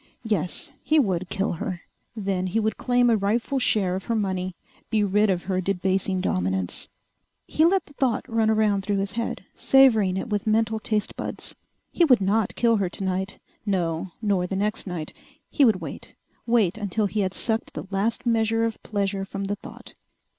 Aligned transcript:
Yes, 0.23 0.71
he 0.81 0.97
would 0.97 1.29
kill 1.29 1.51
her. 1.51 1.81
Then 2.15 2.47
he 2.47 2.59
would 2.59 2.75
claim 2.75 3.07
a 3.11 3.15
rightful 3.15 3.59
share 3.59 3.93
of 3.95 4.05
her 4.05 4.15
money, 4.15 4.55
be 4.89 5.03
rid 5.03 5.29
of 5.29 5.43
her 5.43 5.61
debasing 5.61 6.21
dominance. 6.21 6.87
He 7.45 7.65
let 7.65 7.85
the 7.85 7.93
thought 7.93 8.27
run 8.27 8.49
around 8.49 8.81
through 8.81 8.97
his 8.97 9.11
head, 9.11 9.45
savoring 9.53 10.17
it 10.17 10.27
with 10.27 10.47
mental 10.47 10.79
taste 10.79 11.15
buds. 11.15 11.53
He 11.91 12.03
would 12.03 12.19
not 12.19 12.55
kill 12.55 12.77
her 12.77 12.89
tonight. 12.89 13.37
No, 13.63 14.13
nor 14.23 14.47
the 14.47 14.55
next 14.55 14.87
night. 14.87 15.13
He 15.51 15.63
would 15.63 15.81
wait, 15.81 16.15
wait 16.47 16.79
until 16.79 17.05
he 17.05 17.19
had 17.19 17.35
sucked 17.35 17.75
the 17.75 17.85
last 17.91 18.25
measure 18.25 18.65
of 18.65 18.81
pleasure 18.81 19.23
from 19.23 19.43
the 19.43 19.55
thought. 19.55 19.93